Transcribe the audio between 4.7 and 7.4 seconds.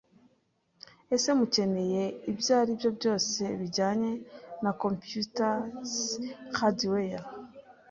Computers Hardware